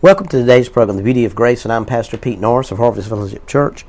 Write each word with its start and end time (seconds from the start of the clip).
Welcome 0.00 0.28
to 0.28 0.38
today's 0.38 0.68
program, 0.68 0.96
The 0.96 1.02
Beauty 1.02 1.24
of 1.24 1.34
Grace, 1.34 1.64
and 1.64 1.72
I'm 1.72 1.84
Pastor 1.84 2.16
Pete 2.16 2.38
Norris 2.38 2.70
of 2.70 2.78
Harvest 2.78 3.08
Fellowship 3.08 3.48
Church, 3.48 3.84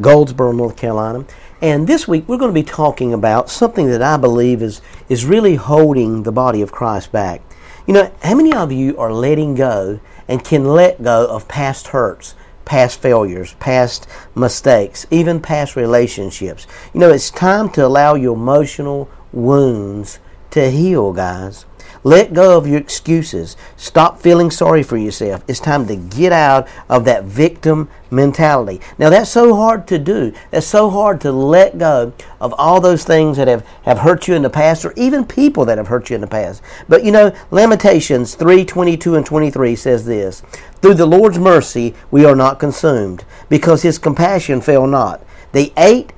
Goldsboro, 0.00 0.50
North 0.50 0.76
Carolina. 0.76 1.24
And 1.60 1.86
this 1.86 2.08
week 2.08 2.26
we're 2.26 2.36
going 2.36 2.50
to 2.50 2.60
be 2.60 2.64
talking 2.64 3.12
about 3.12 3.48
something 3.48 3.86
that 3.86 4.02
I 4.02 4.16
believe 4.16 4.60
is, 4.60 4.82
is 5.08 5.24
really 5.24 5.54
holding 5.54 6.24
the 6.24 6.32
body 6.32 6.62
of 6.62 6.72
Christ 6.72 7.12
back. 7.12 7.42
You 7.86 7.94
know, 7.94 8.12
how 8.24 8.34
many 8.34 8.52
of 8.52 8.72
you 8.72 8.98
are 8.98 9.12
letting 9.12 9.54
go 9.54 10.00
and 10.26 10.44
can 10.44 10.64
let 10.64 11.00
go 11.00 11.28
of 11.28 11.46
past 11.46 11.86
hurts, 11.86 12.34
past 12.64 13.00
failures, 13.00 13.54
past 13.60 14.08
mistakes, 14.34 15.06
even 15.12 15.40
past 15.40 15.76
relationships? 15.76 16.66
You 16.92 16.98
know, 16.98 17.10
it's 17.10 17.30
time 17.30 17.70
to 17.74 17.86
allow 17.86 18.16
your 18.16 18.34
emotional 18.34 19.08
wounds 19.30 20.18
to 20.50 20.72
heal, 20.72 21.12
guys. 21.12 21.66
Let 22.04 22.34
go 22.34 22.58
of 22.58 22.66
your 22.66 22.80
excuses. 22.80 23.56
Stop 23.76 24.20
feeling 24.20 24.50
sorry 24.50 24.82
for 24.82 24.96
yourself. 24.96 25.44
It's 25.46 25.60
time 25.60 25.86
to 25.86 25.94
get 25.94 26.32
out 26.32 26.66
of 26.88 27.04
that 27.04 27.24
victim 27.24 27.88
mentality. 28.10 28.80
Now, 28.98 29.08
that's 29.08 29.30
so 29.30 29.54
hard 29.54 29.86
to 29.86 29.98
do. 29.98 30.32
That's 30.50 30.66
so 30.66 30.90
hard 30.90 31.20
to 31.20 31.30
let 31.30 31.78
go 31.78 32.12
of 32.40 32.52
all 32.58 32.80
those 32.80 33.04
things 33.04 33.36
that 33.36 33.46
have, 33.46 33.64
have 33.84 34.00
hurt 34.00 34.26
you 34.26 34.34
in 34.34 34.42
the 34.42 34.50
past 34.50 34.84
or 34.84 34.92
even 34.96 35.24
people 35.24 35.64
that 35.66 35.78
have 35.78 35.86
hurt 35.86 36.10
you 36.10 36.16
in 36.16 36.20
the 36.20 36.26
past. 36.26 36.60
But 36.88 37.04
you 37.04 37.12
know, 37.12 37.34
Lamentations 37.52 38.34
3 38.34 38.64
22 38.64 39.14
and 39.14 39.24
23 39.24 39.76
says 39.76 40.04
this 40.04 40.42
Through 40.80 40.94
the 40.94 41.06
Lord's 41.06 41.38
mercy 41.38 41.94
we 42.10 42.24
are 42.24 42.36
not 42.36 42.58
consumed, 42.58 43.24
because 43.48 43.82
his 43.82 43.98
compassion 43.98 44.60
fail 44.60 44.86
not. 44.86 45.24
They 45.52 45.72
ate 45.76 46.12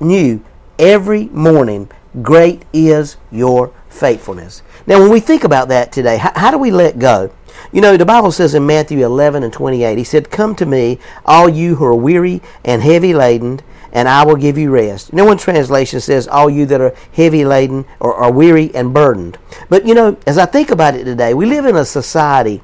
new 0.00 0.42
every 0.78 1.26
morning. 1.26 1.90
Great 2.22 2.64
is 2.72 3.16
your 3.30 3.72
faithfulness. 3.88 4.62
Now, 4.86 5.00
when 5.00 5.10
we 5.10 5.20
think 5.20 5.44
about 5.44 5.68
that 5.68 5.92
today, 5.92 6.16
how, 6.16 6.32
how, 6.34 6.50
do 6.50 6.58
we 6.58 6.70
let 6.70 6.98
go? 6.98 7.30
You 7.72 7.80
know, 7.80 7.96
the 7.96 8.06
Bible 8.06 8.32
says 8.32 8.54
in 8.54 8.66
Matthew 8.66 9.04
11 9.04 9.42
and 9.42 9.52
28, 9.52 9.98
He 9.98 10.04
said, 10.04 10.30
Come 10.30 10.54
to 10.56 10.66
me, 10.66 10.98
all 11.24 11.48
you 11.48 11.76
who 11.76 11.84
are 11.84 11.94
weary 11.94 12.40
and 12.64 12.82
heavy 12.82 13.12
laden, 13.12 13.60
and 13.92 14.08
I 14.08 14.24
will 14.24 14.36
give 14.36 14.56
you 14.56 14.70
rest. 14.70 15.12
No 15.12 15.24
one 15.24 15.38
translation 15.38 16.00
says, 16.00 16.28
All 16.28 16.48
you 16.48 16.64
that 16.66 16.80
are 16.80 16.94
heavy 17.12 17.44
laden 17.44 17.84
or 18.00 18.14
are 18.14 18.32
weary 18.32 18.74
and 18.74 18.94
burdened. 18.94 19.38
But, 19.68 19.86
you 19.86 19.94
know, 19.94 20.16
as 20.26 20.38
I 20.38 20.46
think 20.46 20.70
about 20.70 20.94
it 20.94 21.04
today, 21.04 21.34
we 21.34 21.46
live 21.46 21.66
in 21.66 21.76
a 21.76 21.84
society 21.84 22.62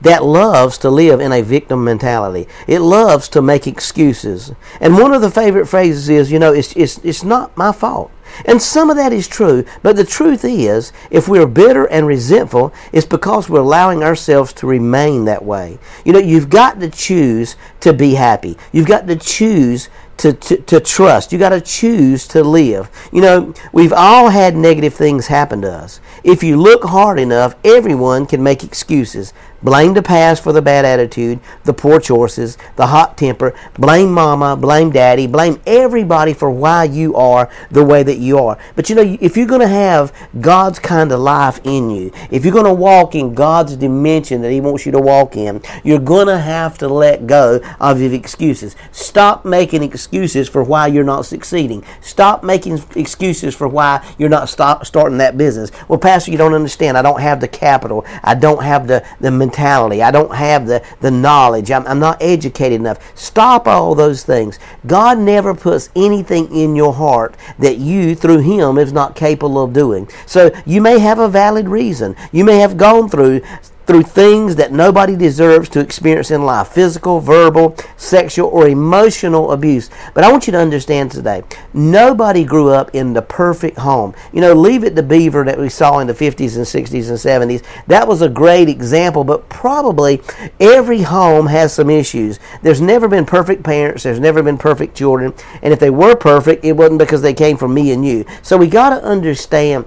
that 0.00 0.24
loves 0.24 0.78
to 0.78 0.90
live 0.90 1.20
in 1.20 1.32
a 1.32 1.42
victim 1.42 1.84
mentality. 1.84 2.48
It 2.66 2.80
loves 2.80 3.28
to 3.30 3.42
make 3.42 3.66
excuses. 3.66 4.52
And 4.80 4.98
one 4.98 5.12
of 5.12 5.22
the 5.22 5.30
favorite 5.30 5.66
phrases 5.66 6.08
is, 6.08 6.32
you 6.32 6.38
know, 6.38 6.52
it's, 6.52 6.74
it's, 6.76 6.98
it's 6.98 7.24
not 7.24 7.56
my 7.56 7.72
fault. 7.72 8.10
And 8.44 8.60
some 8.60 8.90
of 8.90 8.96
that 8.96 9.12
is 9.12 9.28
true, 9.28 9.64
but 9.82 9.96
the 9.96 10.04
truth 10.04 10.44
is, 10.44 10.92
if 11.10 11.28
we're 11.28 11.46
bitter 11.46 11.86
and 11.86 12.06
resentful, 12.06 12.72
it's 12.92 13.06
because 13.06 13.48
we're 13.48 13.60
allowing 13.60 14.02
ourselves 14.02 14.52
to 14.54 14.66
remain 14.66 15.24
that 15.24 15.44
way. 15.44 15.78
You 16.04 16.12
know, 16.12 16.18
you've 16.18 16.50
got 16.50 16.80
to 16.80 16.90
choose 16.90 17.56
to 17.80 17.92
be 17.92 18.14
happy. 18.14 18.56
You've 18.72 18.86
got 18.86 19.06
to 19.06 19.16
choose 19.16 19.88
to, 20.18 20.32
to, 20.32 20.56
to 20.58 20.80
trust. 20.80 21.32
You 21.32 21.38
got 21.38 21.50
to 21.50 21.60
choose 21.60 22.26
to 22.28 22.42
live. 22.42 22.90
You 23.12 23.20
know, 23.20 23.54
we've 23.72 23.92
all 23.92 24.28
had 24.28 24.56
negative 24.56 24.94
things 24.94 25.26
happen 25.26 25.62
to 25.62 25.72
us. 25.72 26.00
If 26.22 26.42
you 26.42 26.56
look 26.56 26.84
hard 26.84 27.18
enough, 27.18 27.56
everyone 27.64 28.26
can 28.26 28.42
make 28.42 28.64
excuses. 28.64 29.32
Blame 29.64 29.94
the 29.94 30.02
past 30.02 30.42
for 30.42 30.52
the 30.52 30.60
bad 30.60 30.84
attitude, 30.84 31.40
the 31.64 31.72
poor 31.72 31.98
choices, 31.98 32.58
the 32.76 32.88
hot 32.88 33.16
temper. 33.16 33.54
Blame 33.78 34.12
mama, 34.12 34.56
blame 34.56 34.90
daddy, 34.90 35.26
blame 35.26 35.58
everybody 35.66 36.34
for 36.34 36.50
why 36.50 36.84
you 36.84 37.16
are 37.16 37.50
the 37.70 37.82
way 37.82 38.02
that 38.02 38.18
you 38.18 38.36
are. 38.38 38.58
But 38.76 38.90
you 38.90 38.94
know, 38.94 39.16
if 39.22 39.38
you're 39.38 39.46
going 39.46 39.62
to 39.62 39.66
have 39.66 40.12
God's 40.38 40.78
kind 40.78 41.10
of 41.10 41.20
life 41.20 41.60
in 41.64 41.88
you, 41.88 42.12
if 42.30 42.44
you're 42.44 42.52
going 42.52 42.66
to 42.66 42.74
walk 42.74 43.14
in 43.14 43.32
God's 43.32 43.74
dimension 43.74 44.42
that 44.42 44.52
He 44.52 44.60
wants 44.60 44.84
you 44.84 44.92
to 44.92 45.00
walk 45.00 45.34
in, 45.34 45.62
you're 45.82 45.98
going 45.98 46.26
to 46.26 46.38
have 46.38 46.76
to 46.78 46.88
let 46.88 47.26
go 47.26 47.58
of 47.80 48.02
your 48.02 48.12
excuses. 48.12 48.76
Stop 48.92 49.46
making 49.46 49.82
excuses 49.82 50.46
for 50.46 50.62
why 50.62 50.88
you're 50.88 51.04
not 51.04 51.24
succeeding. 51.24 51.82
Stop 52.02 52.44
making 52.44 52.82
excuses 52.96 53.54
for 53.54 53.66
why 53.66 54.06
you're 54.18 54.28
not 54.28 54.50
stop 54.50 54.84
starting 54.84 55.16
that 55.18 55.38
business. 55.38 55.70
Well, 55.88 55.98
Pastor, 55.98 56.32
you 56.32 56.36
don't 56.36 56.52
understand. 56.52 56.98
I 56.98 57.02
don't 57.02 57.22
have 57.22 57.40
the 57.40 57.48
capital. 57.48 58.04
I 58.22 58.34
don't 58.34 58.62
have 58.62 58.86
the, 58.88 59.06
the 59.20 59.30
mentality 59.30 59.53
mentality. 59.54 60.02
I 60.02 60.10
don't 60.10 60.34
have 60.34 60.66
the, 60.66 60.84
the 61.00 61.10
knowledge. 61.10 61.70
I'm, 61.70 61.86
I'm 61.86 62.00
not 62.00 62.20
educated 62.20 62.80
enough. 62.80 62.98
Stop 63.16 63.66
all 63.66 63.94
those 63.94 64.24
things. 64.24 64.58
God 64.86 65.18
never 65.18 65.54
puts 65.54 65.90
anything 65.94 66.54
in 66.54 66.74
your 66.74 66.92
heart 66.92 67.36
that 67.58 67.78
you, 67.78 68.14
through 68.14 68.40
Him, 68.40 68.78
is 68.78 68.92
not 68.92 69.14
capable 69.14 69.62
of 69.62 69.72
doing. 69.72 70.08
So 70.26 70.50
you 70.66 70.80
may 70.80 70.98
have 70.98 71.18
a 71.18 71.28
valid 71.28 71.68
reason. 71.68 72.16
You 72.32 72.44
may 72.44 72.58
have 72.58 72.76
gone 72.76 73.08
through 73.08 73.42
through 73.86 74.02
things 74.02 74.56
that 74.56 74.72
nobody 74.72 75.16
deserves 75.16 75.68
to 75.70 75.80
experience 75.80 76.30
in 76.30 76.44
life 76.44 76.68
physical, 76.68 77.20
verbal, 77.20 77.76
sexual, 77.96 78.48
or 78.48 78.68
emotional 78.68 79.52
abuse. 79.52 79.90
But 80.14 80.24
I 80.24 80.32
want 80.32 80.46
you 80.46 80.52
to 80.52 80.58
understand 80.58 81.10
today 81.10 81.42
nobody 81.72 82.44
grew 82.44 82.70
up 82.70 82.94
in 82.94 83.12
the 83.12 83.22
perfect 83.22 83.78
home. 83.78 84.14
You 84.32 84.40
know, 84.40 84.54
leave 84.54 84.84
it 84.84 84.96
to 84.96 85.02
Beaver 85.02 85.44
that 85.44 85.58
we 85.58 85.68
saw 85.68 85.98
in 85.98 86.06
the 86.06 86.14
50s 86.14 86.56
and 86.56 86.64
60s 86.64 87.08
and 87.08 87.50
70s. 87.50 87.64
That 87.86 88.08
was 88.08 88.22
a 88.22 88.28
great 88.28 88.68
example, 88.68 89.24
but 89.24 89.48
probably 89.48 90.22
every 90.60 91.02
home 91.02 91.46
has 91.46 91.74
some 91.74 91.90
issues. 91.90 92.38
There's 92.62 92.80
never 92.80 93.08
been 93.08 93.26
perfect 93.26 93.62
parents, 93.62 94.02
there's 94.02 94.20
never 94.20 94.42
been 94.42 94.58
perfect 94.58 94.96
children, 94.96 95.34
and 95.62 95.72
if 95.72 95.80
they 95.80 95.90
were 95.90 96.16
perfect, 96.16 96.64
it 96.64 96.72
wasn't 96.72 96.98
because 96.98 97.22
they 97.22 97.34
came 97.34 97.56
from 97.56 97.74
me 97.74 97.92
and 97.92 98.04
you. 98.04 98.24
So 98.42 98.56
we 98.56 98.68
got 98.68 98.90
to 98.90 99.04
understand 99.04 99.86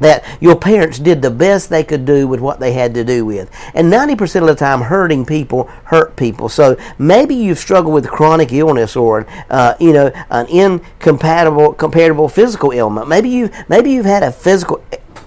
that 0.00 0.24
your 0.40 0.56
parents 0.56 0.98
did 0.98 1.22
the 1.22 1.30
best 1.30 1.70
they 1.70 1.84
could 1.84 2.04
do 2.04 2.26
with 2.26 2.40
what 2.40 2.60
they 2.60 2.72
had 2.72 2.94
to 2.94 3.04
do 3.04 3.24
with. 3.24 3.50
And 3.74 3.92
90% 3.92 4.40
of 4.42 4.46
the 4.46 4.54
time, 4.54 4.82
hurting 4.82 5.24
people 5.24 5.64
hurt 5.84 6.16
people. 6.16 6.48
So 6.48 6.76
maybe 6.98 7.34
you've 7.34 7.58
struggled 7.58 7.94
with 7.94 8.08
chronic 8.08 8.52
illness 8.52 8.96
or, 8.96 9.26
uh, 9.50 9.74
you 9.80 9.92
know, 9.92 10.12
an 10.30 10.46
incompatible, 10.46 11.74
compatible 11.74 12.28
physical 12.28 12.72
ailment. 12.72 13.08
Maybe 13.08 13.28
you 13.28 13.50
maybe 13.68 13.90
you've 13.90 14.06
had 14.06 14.22
a 14.22 14.32
physical 14.32 14.82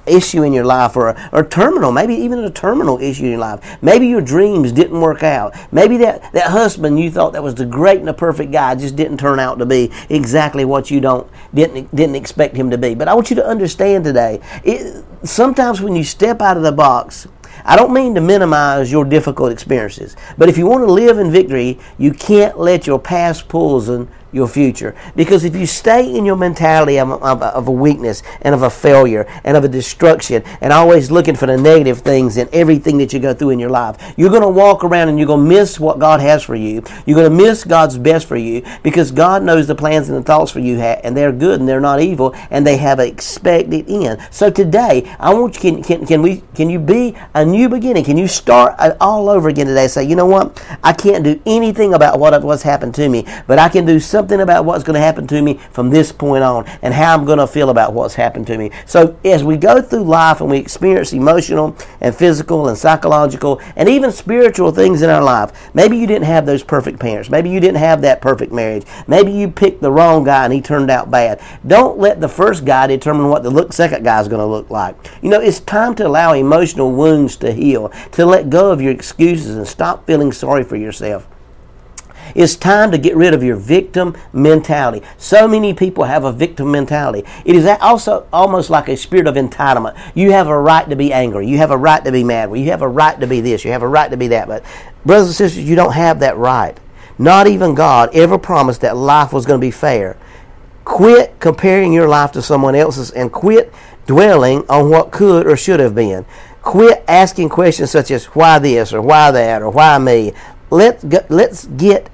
issue 0.08 0.44
in 0.44 0.54
your 0.54 0.66
life 0.66 0.96
or 0.96 1.10
a, 1.10 1.30
or 1.32 1.44
terminal, 1.44 1.92
maybe 1.92 2.16
even 2.16 2.40
a 2.40 2.50
terminal 2.50 3.00
issue 3.00 3.26
in 3.26 3.32
your 3.32 3.40
life. 3.40 3.78
Maybe 3.82 4.08
your 4.08 4.22
dreams 4.22 4.72
didn't 4.72 5.00
work 5.00 5.24
out. 5.24 5.56
Maybe 5.72 5.98
that, 5.98 6.32
that 6.34 6.52
husband 6.52 7.00
you 7.00 7.12
thought 7.12 7.34
that 7.34 7.44
was 7.44 7.56
the 7.56 7.66
great 7.66 8.00
and 8.00 8.08
the 8.08 8.14
perfect 8.14 8.52
guy 8.52 8.76
just 8.76 8.96
didn't 8.96 9.18
turn 9.18 9.40
out 9.40 9.60
to 9.60 9.66
be 9.66 9.92
exactly 10.10 10.66
what 10.66 10.92
you 10.92 11.02
don't 11.02 11.30
didn't 11.54 11.94
didn't 11.96 12.16
expect 12.16 12.56
him 12.56 12.70
to 12.72 12.78
be. 12.78 12.96
But 12.96 13.08
I 13.08 13.14
want 13.14 13.30
you 13.30 13.36
to 13.38 13.46
understand 13.46 14.04
today, 14.04 14.42
it, 14.64 15.04
sometimes 15.24 15.82
when 15.82 15.96
you 15.96 16.04
step 16.04 16.42
out 16.42 16.58
of 16.58 16.64
the 16.64 16.72
box, 16.72 17.28
I 17.66 17.76
don't 17.76 17.94
mean 17.94 18.16
to 18.16 18.22
minimize 18.22 18.92
your 18.92 19.04
difficult 19.04 19.52
experiences, 19.52 20.16
but 20.38 20.48
if 20.48 20.58
you 20.58 20.68
want 20.68 20.88
to 20.88 20.92
live 20.92 21.18
in 21.18 21.32
victory, 21.32 21.80
you 21.98 22.14
can't 22.14 22.58
let 22.58 22.88
your 22.88 23.00
past 23.00 23.48
poison 23.50 24.10
your 24.38 24.48
future. 24.48 24.96
Because 25.16 25.44
if 25.44 25.56
you 25.56 25.66
stay 25.66 26.16
in 26.16 26.24
your 26.24 26.38
mentality 26.38 26.98
of, 27.00 27.12
of, 27.12 27.42
of, 27.42 27.68
a 27.68 27.72
weakness 27.72 28.24
and 28.42 28.56
of 28.56 28.62
a 28.62 28.70
failure 28.70 29.26
and 29.44 29.58
of 29.58 29.66
a 29.66 29.68
destruction 29.68 30.44
and 30.62 30.72
always 30.72 31.12
looking 31.12 31.36
for 31.36 31.48
the 31.48 31.58
negative 31.58 32.00
things 32.00 32.38
in 32.38 32.48
everything 32.54 32.98
that 33.00 33.12
you 33.12 33.20
go 33.20 33.34
through 33.34 33.50
in 33.50 33.60
your 33.60 33.70
life, 33.70 34.14
you're 34.16 34.30
going 34.30 34.42
to 34.42 34.48
walk 34.48 34.84
around 34.84 35.10
and 35.10 35.18
you're 35.18 35.28
going 35.28 35.44
to 35.44 35.50
miss 35.50 35.80
what 35.80 36.00
God 36.00 36.22
has 36.22 36.44
for 36.44 36.56
you. 36.56 36.84
You're 37.06 37.18
going 37.18 37.30
to 37.30 37.44
miss 37.46 37.66
God's 37.66 37.98
best 37.98 38.28
for 38.28 38.38
you 38.38 38.64
because 38.84 39.12
God 39.12 39.44
knows 39.44 39.68
the 39.68 39.76
plans 39.76 40.08
and 40.08 40.18
the 40.18 40.24
thoughts 40.24 40.52
for 40.52 40.60
you 40.60 40.78
and 40.80 41.18
they're 41.18 41.32
good 41.32 41.60
and 41.60 41.68
they're 41.68 41.82
not 41.82 42.00
evil 42.00 42.34
and 42.52 42.66
they 42.66 42.78
have 42.78 43.00
an 43.00 43.08
expected 43.08 43.90
end. 43.90 44.20
So 44.32 44.50
today, 44.50 45.14
I 45.20 45.34
want 45.34 45.56
you, 45.56 45.62
can, 45.62 45.84
can, 45.84 46.06
can, 46.06 46.22
we, 46.22 46.44
can 46.54 46.70
you 46.70 46.80
be 46.80 47.16
a 47.34 47.44
new 47.44 47.68
beginning? 47.68 48.04
Can 48.04 48.18
you 48.18 48.28
start 48.28 48.76
all 49.02 49.30
over 49.30 49.50
again 49.50 49.68
today? 49.68 49.88
Say, 49.88 50.04
you 50.04 50.16
know 50.16 50.26
what? 50.26 50.64
I 50.84 50.94
can't 50.94 51.24
do 51.24 51.42
anything 51.46 51.94
about 51.94 52.20
what, 52.20 52.40
what's 52.44 52.64
happened 52.64 52.94
to 52.96 53.10
me, 53.10 53.26
but 53.48 53.58
I 53.58 53.70
can 53.70 53.86
do 53.86 54.00
something 54.00 54.27
something 54.28 54.42
about 54.42 54.66
what's 54.66 54.84
going 54.84 54.94
to 54.94 55.00
happen 55.00 55.26
to 55.26 55.42
me 55.42 55.54
from 55.72 55.90
this 55.90 56.12
point 56.12 56.44
on 56.44 56.66
and 56.82 56.94
how 56.94 57.14
I'm 57.14 57.24
going 57.24 57.38
to 57.38 57.48
feel 57.48 57.70
about 57.70 57.94
what's 57.94 58.16
happened 58.16 58.46
to 58.48 58.58
me. 58.58 58.72
So 58.86 59.18
as 59.24 59.42
we 59.42 59.56
go 59.56 59.82
through 59.82 60.04
life 60.04 60.42
and 60.42 60.50
we 60.50 60.58
experience 60.58 61.14
emotional 61.14 61.78
and 62.02 62.14
physical 62.14 62.68
and 62.68 62.78
psychological 62.78 63.62
and 63.78 63.88
even 63.88 64.12
spiritual 64.12 64.72
things 64.72 65.02
in 65.02 65.10
our 65.10 65.24
life, 65.24 65.74
maybe 65.74 65.96
you 65.96 66.08
didn't 66.08 66.26
have 66.26 66.46
those 66.46 66.62
perfect 66.62 67.00
parents. 67.00 67.30
Maybe 67.30 67.50
you 67.50 67.62
didn't 67.62 67.78
have 67.78 68.02
that 68.02 68.22
perfect 68.22 68.52
marriage. 68.52 68.84
Maybe 69.08 69.32
you 69.32 69.50
picked 69.50 69.82
the 69.82 69.92
wrong 69.92 70.26
guy 70.26 70.44
and 70.44 70.54
he 70.54 70.60
turned 70.60 70.92
out 70.92 71.10
bad. 71.10 71.40
Don't 71.66 71.98
let 71.98 72.20
the 72.20 72.28
first 72.28 72.66
guy 72.66 72.88
determine 72.88 73.30
what 73.30 73.44
the 73.44 73.50
look, 73.50 73.72
second 73.72 74.04
guy 74.04 74.20
is 74.20 74.28
going 74.28 74.42
to 74.42 74.46
look 74.46 74.70
like. 74.70 74.98
You 75.22 75.30
know, 75.30 75.40
it's 75.40 75.62
time 75.62 75.96
to 75.96 76.08
allow 76.08 76.34
emotional 76.34 76.92
wounds 76.92 77.38
to 77.38 77.54
heal, 77.54 77.94
to 78.12 78.26
let 78.26 78.50
go 78.50 78.72
of 78.72 78.82
your 78.82 78.92
excuses 78.92 79.56
and 79.56 79.66
stop 79.66 80.06
feeling 80.06 80.34
sorry 80.34 80.66
for 80.66 80.76
yourself. 80.76 81.30
It's 82.36 82.56
time 82.56 82.92
to 82.92 82.98
get 82.98 83.16
rid 83.16 83.34
of 83.34 83.44
your 83.44 83.56
victim 83.56 84.16
mentality. 84.34 85.06
So 85.18 85.48
many 85.48 85.74
people 85.74 86.06
have 86.06 86.24
a 86.24 86.32
victim 86.32 86.72
mentality. 86.72 87.28
It 87.46 87.56
is 87.56 87.66
also 87.66 88.28
almost 88.32 88.70
like 88.70 88.88
a 88.90 88.98
spirit 88.98 89.28
of 89.28 89.36
entitlement. 89.36 89.98
You 90.16 90.32
have 90.32 90.48
a 90.48 90.60
right 90.60 90.90
to 90.90 90.96
be 90.96 91.14
angry. 91.14 91.48
You 91.48 91.58
have 91.58 91.72
a 91.72 91.78
right 91.78 92.04
to 92.04 92.12
be 92.12 92.24
mad. 92.24 92.56
You 92.58 92.66
have 92.72 92.82
a 92.82 92.88
right 92.88 93.20
to 93.20 93.28
be 93.28 93.42
this. 93.42 93.64
You 93.66 93.72
have 93.72 93.84
a 93.84 93.88
right 93.88 94.10
to 94.12 94.18
be 94.18 94.28
that. 94.30 94.48
But, 94.48 94.64
brothers 95.06 95.28
and 95.28 95.36
sisters, 95.36 95.64
you 95.64 95.76
don't 95.76 95.94
have 95.94 96.20
that 96.20 96.38
right. 96.38 96.80
Not 97.20 97.48
even 97.48 97.74
God 97.74 98.14
ever 98.14 98.38
promised 98.38 98.82
that 98.82 98.96
life 98.96 99.34
was 99.34 99.46
going 99.46 99.60
to 99.60 99.66
be 99.66 99.72
fair. 99.72 100.18
Quit 100.86 101.40
comparing 101.40 101.92
your 101.92 102.08
life 102.08 102.32
to 102.34 102.42
someone 102.42 102.76
else's 102.76 103.12
and 103.12 103.32
quit 103.32 103.74
dwelling 104.06 104.64
on 104.70 104.90
what 104.90 105.12
could 105.12 105.46
or 105.46 105.58
should 105.58 105.80
have 105.80 105.96
been. 105.96 106.26
Quit 106.62 107.04
asking 107.08 107.50
questions 107.50 107.92
such 107.92 108.12
as 108.12 108.26
why 108.28 108.60
this 108.60 108.94
or 108.94 109.02
why 109.02 109.32
that 109.32 109.62
or 109.62 109.70
why 109.70 109.98
me. 109.98 110.34
Let's 110.70 111.04
go, 111.04 111.26
let's 111.30 111.66
get 111.66 112.10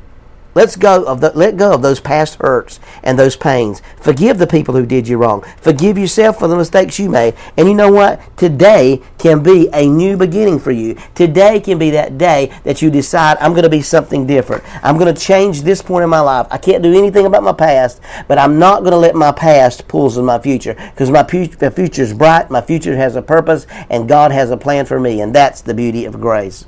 Let's 0.55 0.75
go 0.75 1.03
of 1.05 1.19
the, 1.19 1.31
let 1.31 1.57
go 1.57 1.73
of 1.73 1.81
those 1.81 1.99
past 1.99 2.35
hurts 2.35 2.79
and 3.01 3.17
those 3.17 3.35
pains. 3.35 3.81
Forgive 3.99 4.37
the 4.37 4.45
people 4.45 4.75
who 4.75 4.85
did 4.85 5.07
you 5.07 5.17
wrong. 5.17 5.43
Forgive 5.57 5.97
yourself 5.97 6.37
for 6.37 6.47
the 6.47 6.55
mistakes 6.55 6.99
you 6.99 7.09
made. 7.09 7.33
And 7.57 7.67
you 7.67 7.73
know 7.73 7.91
what? 7.91 8.21
Today 8.37 9.01
can 9.17 9.41
be 9.41 9.67
a 9.73 9.87
new 9.87 10.15
beginning 10.15 10.59
for 10.59 10.71
you. 10.71 10.95
Today 11.15 11.59
can 11.59 11.79
be 11.79 11.89
that 11.91 12.19
day 12.19 12.53
that 12.63 12.81
you 12.81 12.91
decide 12.91 13.37
I'm 13.39 13.53
going 13.53 13.63
to 13.63 13.69
be 13.69 13.81
something 13.81 14.27
different. 14.27 14.63
I'm 14.83 14.97
going 14.97 15.13
to 15.13 15.19
change 15.19 15.63
this 15.63 15.81
point 15.81 16.03
in 16.03 16.09
my 16.09 16.19
life. 16.19 16.47
I 16.51 16.59
can't 16.59 16.83
do 16.83 16.95
anything 16.95 17.25
about 17.25 17.43
my 17.43 17.53
past, 17.53 17.99
but 18.27 18.37
I'm 18.37 18.59
not 18.59 18.81
going 18.81 18.91
to 18.91 18.97
let 18.97 19.15
my 19.15 19.31
past 19.31 19.87
pull 19.87 20.03
in 20.03 20.25
my 20.25 20.37
future 20.37 20.73
because 20.73 21.09
my 21.09 21.23
future 21.23 22.01
is 22.01 22.13
bright. 22.13 22.51
My 22.51 22.61
future 22.61 22.95
has 22.97 23.15
a 23.15 23.21
purpose, 23.21 23.65
and 23.89 24.09
God 24.09 24.31
has 24.31 24.51
a 24.51 24.57
plan 24.57 24.85
for 24.85 24.99
me, 24.99 25.21
and 25.21 25.33
that's 25.33 25.61
the 25.61 25.73
beauty 25.73 26.03
of 26.03 26.19
grace. 26.19 26.65